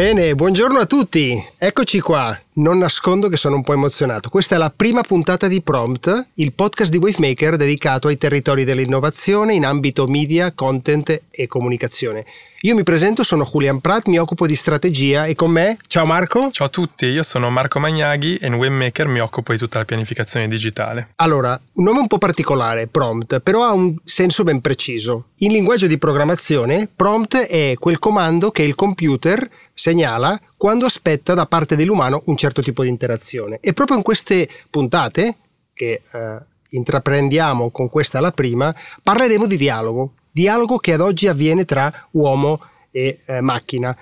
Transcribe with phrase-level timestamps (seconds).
[0.00, 1.30] Bene, buongiorno a tutti.
[1.58, 2.34] Eccoci qua.
[2.54, 4.30] Non nascondo che sono un po' emozionato.
[4.30, 9.52] Questa è la prima puntata di Prompt, il podcast di Wavemaker dedicato ai territori dell'innovazione
[9.52, 12.24] in ambito media, content e comunicazione.
[12.62, 16.50] Io mi presento, sono Julian Prat, mi occupo di strategia e con me, ciao Marco.
[16.50, 19.86] Ciao a tutti, io sono Marco Magnaghi e in Webmaker mi occupo di tutta la
[19.86, 21.12] pianificazione digitale.
[21.16, 25.28] Allora, un nome un po' particolare, prompt, però ha un senso ben preciso.
[25.36, 31.46] In linguaggio di programmazione, prompt è quel comando che il computer segnala quando aspetta da
[31.46, 33.56] parte dell'umano un certo tipo di interazione.
[33.62, 35.34] E proprio in queste puntate,
[35.72, 41.64] che eh, intraprendiamo con questa la prima, parleremo di dialogo dialogo che ad oggi avviene
[41.64, 43.96] tra uomo e eh, macchina.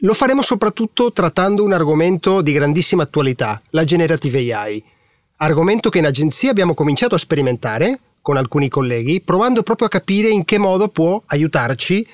[0.00, 4.84] Lo faremo soprattutto trattando un argomento di grandissima attualità, la generative AI.
[5.36, 10.28] Argomento che in agenzia abbiamo cominciato a sperimentare con alcuni colleghi, provando proprio a capire
[10.28, 12.06] in che modo può aiutarci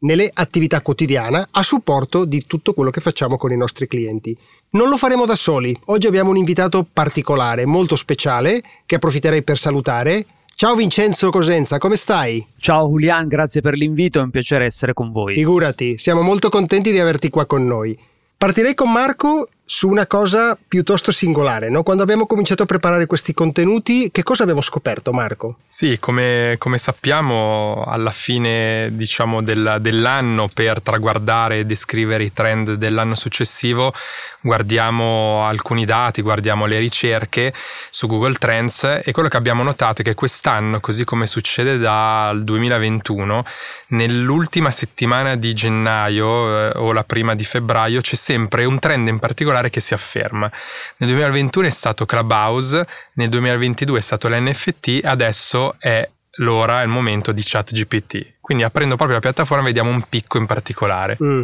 [0.00, 4.36] nelle attività quotidiane a supporto di tutto quello che facciamo con i nostri clienti.
[4.70, 5.78] Non lo faremo da soli.
[5.86, 10.24] Oggi abbiamo un invitato particolare, molto speciale, che approfitterei per salutare,
[10.60, 12.46] Ciao Vincenzo Cosenza, come stai?
[12.58, 15.32] Ciao Julian, grazie per l'invito, è un piacere essere con voi.
[15.32, 17.98] Figurati, siamo molto contenti di averti qua con noi.
[18.36, 21.70] Partirei con Marco su una cosa piuttosto singolare.
[21.70, 21.84] No?
[21.84, 25.58] Quando abbiamo cominciato a preparare questi contenuti, che cosa abbiamo scoperto, Marco?
[25.68, 32.72] Sì, come, come sappiamo, alla fine diciamo, del, dell'anno, per traguardare e descrivere i trend
[32.72, 33.94] dell'anno successivo,
[34.40, 37.54] guardiamo alcuni dati, guardiamo le ricerche
[37.90, 42.42] su Google Trends e quello che abbiamo notato è che quest'anno, così come succede dal
[42.42, 43.44] 2021,
[43.88, 49.20] nell'ultima settimana di gennaio eh, o la prima di febbraio c'è sempre un trend in
[49.20, 50.50] particolare particolare che si afferma.
[50.98, 57.32] Nel 2021 è stato Clubhouse, nel 2022 è stato l'NFT, adesso è l'ora, il momento
[57.32, 58.34] di ChatGPT.
[58.40, 61.16] Quindi aprendo proprio la piattaforma vediamo un picco in particolare.
[61.22, 61.42] Mm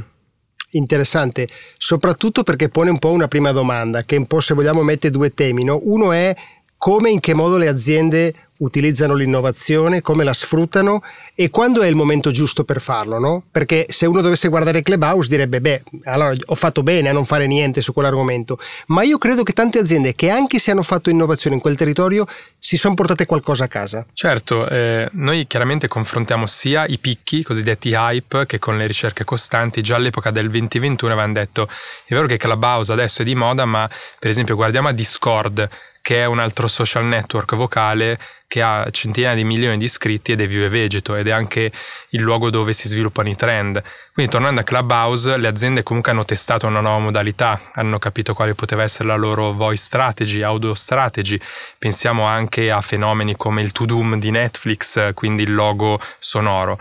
[0.69, 5.11] interessante, soprattutto perché pone un po' una prima domanda, che un po' se vogliamo mette
[5.11, 5.65] due temi.
[5.65, 5.79] No?
[5.81, 6.35] Uno è
[6.77, 11.03] come e in che modo le aziende utilizzano l'innovazione, come la sfruttano
[11.35, 13.43] e quando è il momento giusto per farlo, no?
[13.51, 17.47] Perché se uno dovesse guardare Clubhouse direbbe, beh, allora ho fatto bene a non fare
[17.47, 21.57] niente su quell'argomento, ma io credo che tante aziende che anche se hanno fatto innovazione
[21.57, 22.27] in quel territorio
[22.59, 24.07] si sono portate qualcosa a casa.
[24.13, 29.83] Certo, eh, noi chiaramente confrontiamo sia i picchi, cosiddetti hype, che con le ricerche costanti,
[29.83, 31.69] già all'epoca del 2021 avevano detto,
[32.07, 33.89] è vero che Clubhouse adesso è di moda, ma
[34.19, 35.69] per esempio guardiamo a Discord,
[36.01, 38.17] che è un altro social network vocale
[38.49, 41.73] che ha centinaia di milioni di iscritti ed è vivo e vegeto ed è anche
[42.11, 43.83] il luogo dove si sviluppano i trend.
[44.13, 48.55] Quindi tornando a Clubhouse, le aziende comunque hanno testato una nuova modalità, hanno capito quale
[48.55, 51.39] poteva essere la loro voice strategy, audio strategy.
[51.77, 56.79] Pensiamo anche a fenomeni come il To Doom di Netflix, quindi il logo sonoro.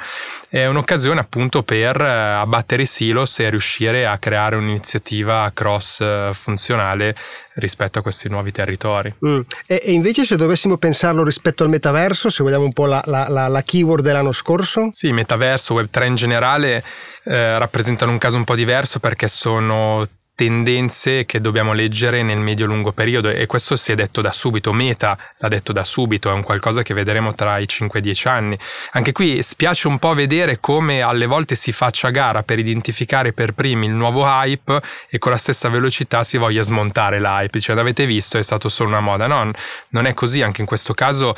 [0.47, 6.29] È un'occasione appunto per eh, abbattere i silos e riuscire a creare un'iniziativa cross eh,
[6.33, 7.15] funzionale
[7.55, 9.13] rispetto a questi nuovi territori.
[9.25, 9.41] Mm.
[9.65, 13.01] E, e invece se dovessimo pensarlo rispetto rispetto al metaverso, se vogliamo un po' la,
[13.05, 14.87] la, la, keyword dell'anno scorso?
[14.91, 16.83] Sì, metaverso, Web3 in generale
[17.23, 20.05] eh, rappresentano un caso un po' diverso perché sono
[20.35, 25.17] tendenze che dobbiamo leggere nel medio-lungo periodo e questo si è detto da subito, Meta
[25.37, 28.27] l'ha detto da subito, è un qualcosa che vedremo tra i 5 e i 10
[28.27, 28.59] anni.
[28.91, 33.53] Anche qui spiace un po' vedere come alle volte si faccia gara per identificare per
[33.53, 38.05] primi il nuovo hype e con la stessa velocità si voglia smontare l'hype, cioè l'avete
[38.05, 39.51] visto è stato solo una moda, no,
[39.89, 41.33] non è così, anche in questo caso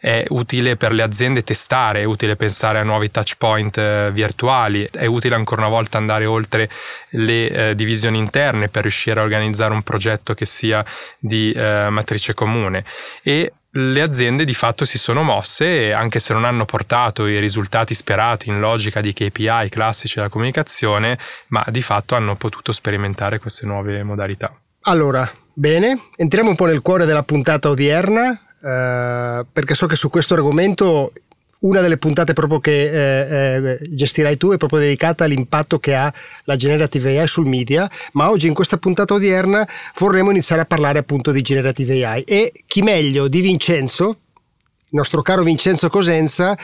[0.00, 4.88] è utile per le aziende testare, è utile pensare a nuovi touch point eh, virtuali,
[4.90, 6.68] è utile ancora una volta andare oltre
[7.10, 10.84] le eh, divisioni interne interne per riuscire a organizzare un progetto che sia
[11.18, 12.84] di eh, matrice comune
[13.22, 17.94] e le aziende di fatto si sono mosse anche se non hanno portato i risultati
[17.94, 21.16] sperati in logica di KPI classici della comunicazione,
[21.48, 24.52] ma di fatto hanno potuto sperimentare queste nuove modalità.
[24.84, 30.10] Allora, bene, entriamo un po' nel cuore della puntata odierna, eh, perché so che su
[30.10, 31.12] questo argomento
[31.60, 36.12] una delle puntate proprio che eh, eh, gestirai tu è proprio dedicata all'impatto che ha
[36.44, 39.66] la generative AI sul media, ma oggi in questa puntata odierna
[39.98, 45.22] vorremmo iniziare a parlare appunto di generative AI e chi meglio di Vincenzo, il nostro
[45.22, 46.56] caro Vincenzo Cosenza,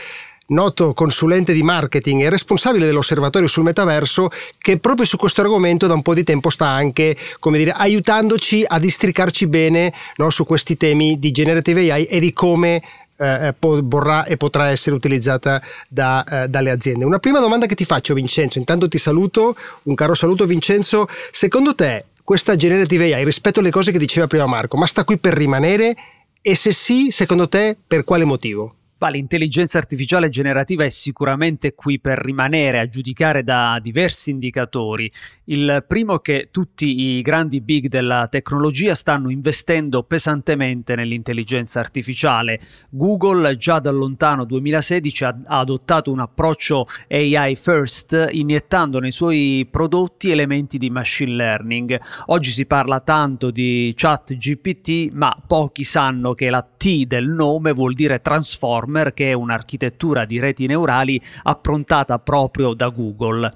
[0.48, 4.28] noto consulente di marketing e responsabile dell'osservatorio sul metaverso,
[4.58, 8.64] che proprio su questo argomento da un po' di tempo sta anche, come dire, aiutandoci
[8.66, 12.82] a districarci bene no, su questi temi di generative AI e di come
[13.16, 17.04] eh, vorrà e potrà essere utilizzata da, eh, dalle aziende.
[17.04, 21.74] Una prima domanda che ti faccio Vincenzo, intanto ti saluto, un caro saluto Vincenzo, secondo
[21.74, 25.34] te questa generative AI rispetto alle cose che diceva prima Marco, ma sta qui per
[25.34, 25.94] rimanere
[26.42, 28.74] e se sì, secondo te per quale motivo?
[28.98, 35.12] Ma l'intelligenza artificiale generativa è sicuramente qui per rimanere a giudicare da diversi indicatori.
[35.44, 42.58] Il primo è che tutti i grandi big della tecnologia stanno investendo pesantemente nell'intelligenza artificiale.
[42.88, 50.30] Google già dal lontano 2016 ha adottato un approccio AI first, iniettando nei suoi prodotti
[50.30, 52.00] elementi di machine learning.
[52.26, 57.72] Oggi si parla tanto di chat GPT, ma pochi sanno che la T del nome
[57.72, 63.50] vuol dire transform Transformer, che è un'architettura di reti neurali approntata proprio da Google.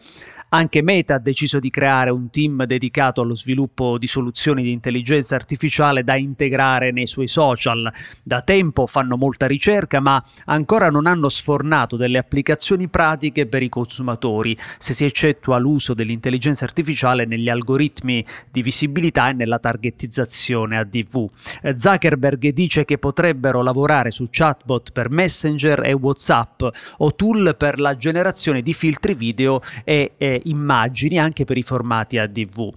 [0.52, 5.37] Anche Meta ha deciso di creare un team dedicato allo sviluppo di soluzioni di intelligenza
[5.37, 7.88] artificiale da integrare nei suoi social.
[8.20, 13.69] Da tempo fanno molta ricerca, ma ancora non hanno sfornato delle applicazioni pratiche per i
[13.69, 21.29] consumatori, se si eccettua l'uso dell'intelligenza artificiale negli algoritmi di visibilità e nella targetizzazione ADV.
[21.76, 26.64] Zuckerberg dice che potrebbero lavorare su chatbot per Messenger e WhatsApp
[26.99, 32.19] o tool per la generazione di filtri video e, e immagini anche per i formati
[32.19, 32.70] ADV.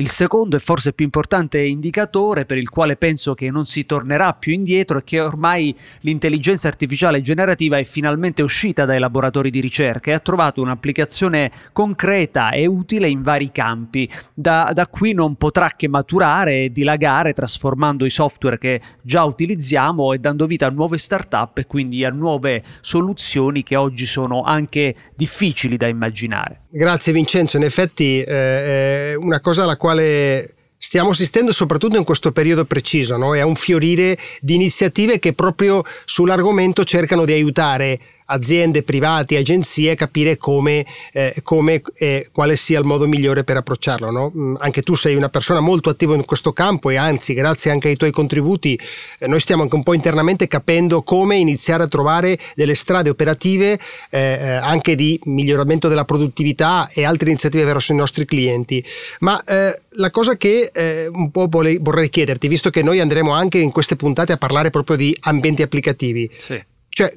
[0.00, 4.32] Il secondo e forse più importante indicatore per il quale penso che non si tornerà
[4.32, 10.10] più indietro è che ormai l'intelligenza artificiale generativa è finalmente uscita dai laboratori di ricerca
[10.10, 14.08] e ha trovato un'applicazione concreta e utile in vari campi.
[14.32, 20.14] Da, da qui non potrà che maturare e dilagare trasformando i software che già utilizziamo
[20.14, 24.94] e dando vita a nuove start-up e quindi a nuove soluzioni che oggi sono anche
[25.14, 26.60] difficili da immaginare.
[26.72, 32.32] Grazie Vincenzo, in effetti eh, una cosa alla quale quale stiamo assistendo soprattutto in questo
[32.32, 33.34] periodo preciso, no?
[33.34, 37.98] è un fiorire di iniziative che proprio sull'argomento cercano di aiutare
[38.30, 44.10] aziende, privati, agenzie capire come, eh, come eh, quale sia il modo migliore per approcciarlo.
[44.10, 44.32] No?
[44.36, 47.88] Mm, anche tu sei una persona molto attiva in questo campo e anzi grazie anche
[47.88, 48.78] ai tuoi contributi
[49.18, 53.78] eh, noi stiamo anche un po' internamente capendo come iniziare a trovare delle strade operative
[54.10, 58.84] eh, eh, anche di miglioramento della produttività e altre iniziative verso i nostri clienti.
[59.20, 60.70] Ma eh, la cosa che
[61.12, 64.96] un po' vorrei chiederti, visto che noi andremo anche in queste puntate a parlare proprio
[64.96, 66.62] di ambienti applicativi, sì.
[66.88, 67.12] cioè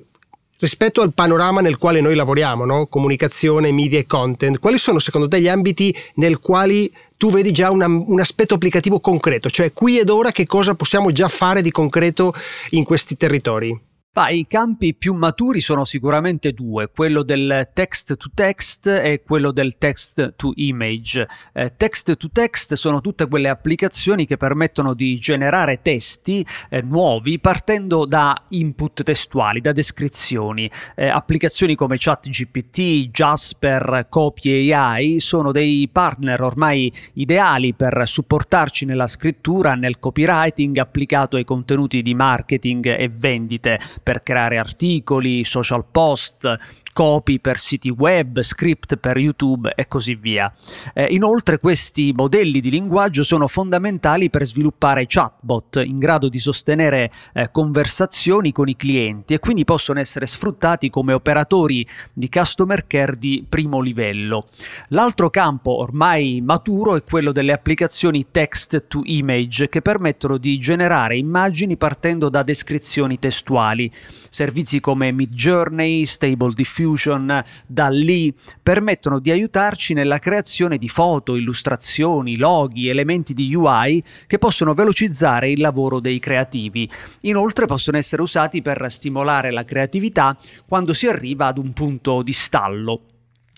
[0.63, 2.87] rispetto al panorama nel quale noi lavoriamo, no?
[2.87, 7.69] comunicazione, media e content, quali sono secondo te gli ambiti nel quali tu vedi già
[7.69, 11.69] una, un aspetto applicativo concreto, cioè qui ed ora che cosa possiamo già fare di
[11.69, 12.33] concreto
[12.69, 13.77] in questi territori?
[14.15, 19.51] Bah, I campi più maturi sono sicuramente due, quello del text to text e quello
[19.51, 21.27] del text to image.
[21.51, 27.39] Eh, text to text sono tutte quelle applicazioni che permettono di generare testi eh, nuovi
[27.39, 30.69] partendo da input testuali, da descrizioni.
[30.93, 39.07] Eh, applicazioni come ChatGPT, Jasper, Copy AI sono dei partner ormai ideali per supportarci nella
[39.07, 46.45] scrittura, nel copywriting applicato ai contenuti di marketing e vendite per creare articoli, social post,
[46.93, 50.49] copy per siti web, script per YouTube e così via.
[50.93, 57.11] Eh, inoltre questi modelli di linguaggio sono fondamentali per sviluppare chatbot in grado di sostenere
[57.33, 63.17] eh, conversazioni con i clienti e quindi possono essere sfruttati come operatori di customer care
[63.17, 64.45] di primo livello.
[64.89, 71.17] L'altro campo ormai maturo è quello delle applicazioni text to image che permettono di generare
[71.17, 73.89] immagini partendo da descrizioni testuali.
[74.29, 81.35] Servizi come Midjourney, Stable Diffusion Diffusion da lì permettono di aiutarci nella creazione di foto,
[81.35, 86.87] illustrazioni, loghi, elementi di UI che possono velocizzare il lavoro dei creativi.
[87.21, 90.37] Inoltre possono essere usati per stimolare la creatività
[90.67, 93.12] quando si arriva ad un punto di stallo.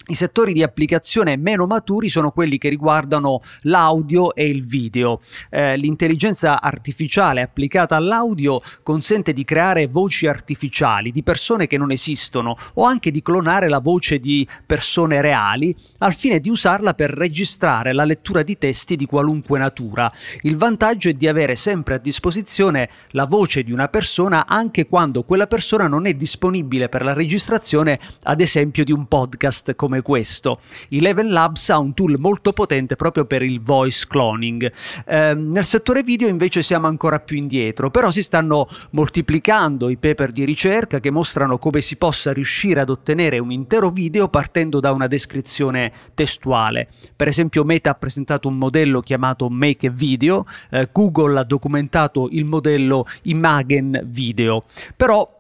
[0.08, 5.20] I settori di applicazione meno maturi sono quelli che riguardano l'audio e il video.
[5.50, 12.56] Eh, l'intelligenza artificiale applicata all'audio consente di creare voci artificiali di persone che non esistono
[12.76, 17.92] o anche di clonare la voce di persone reali al fine di usarla per registrare
[17.92, 20.12] la lettura di testi di qualunque natura.
[20.42, 25.24] Il vantaggio è di avere sempre a disposizione la voce di una persona anche quando
[25.24, 30.02] quella persona non è disponibile per la registrazione, ad esempio di un podcast come come
[30.02, 30.60] questo.
[30.90, 34.72] Eleven Labs ha un tool molto potente proprio per il voice cloning.
[35.06, 40.32] Eh, nel settore video invece siamo ancora più indietro, però si stanno moltiplicando i paper
[40.32, 44.92] di ricerca che mostrano come si possa riuscire ad ottenere un intero video partendo da
[44.92, 46.88] una descrizione testuale.
[47.16, 52.46] Per esempio Meta ha presentato un modello chiamato Make Video, eh, Google ha documentato il
[52.46, 54.64] modello Imagen Video,
[54.96, 55.35] però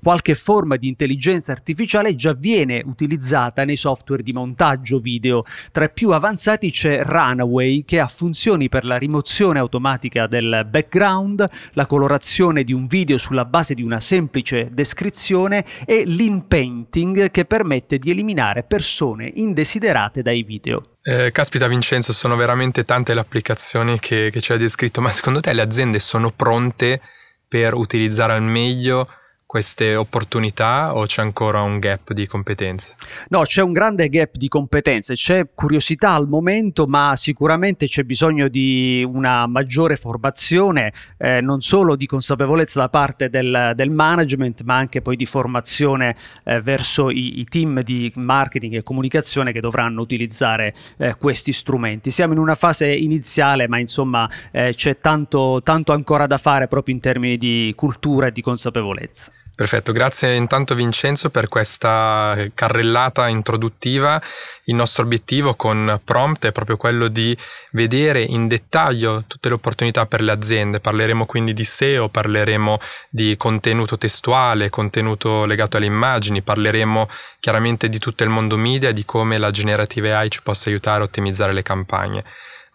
[0.00, 5.44] qualche forma di intelligenza artificiale già viene utilizzata nei software di montaggio video.
[5.72, 11.48] Tra i più avanzati c'è Runaway che ha funzioni per la rimozione automatica del background,
[11.72, 17.98] la colorazione di un video sulla base di una semplice descrizione e l'in-painting che permette
[17.98, 20.82] di eliminare persone indesiderate dai video.
[21.02, 25.40] Eh, caspita Vincenzo, sono veramente tante le applicazioni che, che ci hai descritto, ma secondo
[25.40, 27.00] te le aziende sono pronte
[27.48, 29.08] per utilizzare al meglio
[29.48, 32.96] queste opportunità o c'è ancora un gap di competenze?
[33.28, 38.48] No, c'è un grande gap di competenze, c'è curiosità al momento, ma sicuramente c'è bisogno
[38.48, 44.76] di una maggiore formazione, eh, non solo di consapevolezza da parte del, del, management, ma
[44.76, 46.14] anche poi di formazione
[46.44, 52.10] eh, verso i, i, team di marketing e comunicazione che dovranno utilizzare eh, questi strumenti.
[52.10, 56.94] Siamo in una fase iniziale, ma insomma eh, c'è tanto, tanto ancora da fare proprio
[56.94, 59.32] in termini di cultura e di consapevolezza.
[59.58, 64.22] Perfetto, grazie intanto Vincenzo per questa carrellata introduttiva.
[64.66, 67.36] Il nostro obiettivo con Prompt è proprio quello di
[67.72, 70.78] vedere in dettaglio tutte le opportunità per le aziende.
[70.78, 72.78] Parleremo quindi di SEO, parleremo
[73.10, 77.08] di contenuto testuale, contenuto legato alle immagini, parleremo
[77.40, 81.06] chiaramente di tutto il mondo media, di come la generative AI ci possa aiutare a
[81.06, 82.24] ottimizzare le campagne.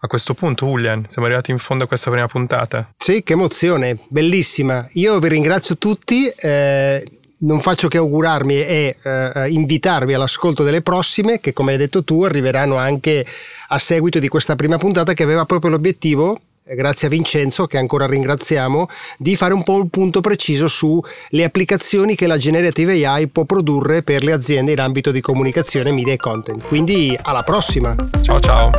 [0.03, 2.91] A questo punto, Julian, siamo arrivati in fondo a questa prima puntata.
[2.97, 4.85] Sì, che emozione, bellissima.
[4.95, 6.27] Io vi ringrazio tutti.
[6.27, 7.01] Eh,
[7.37, 12.23] non faccio che augurarmi e eh, invitarvi all'ascolto delle prossime, che come hai detto tu
[12.23, 13.25] arriveranno anche
[13.69, 17.77] a seguito di questa prima puntata che aveva proprio l'obiettivo eh, grazie a Vincenzo, che
[17.77, 23.27] ancora ringraziamo, di fare un po' il punto preciso sulle applicazioni che la Generative AI
[23.27, 26.61] può produrre per le aziende in ambito di comunicazione, media e content.
[26.61, 27.95] Quindi alla prossima!
[28.21, 28.71] Ciao ciao!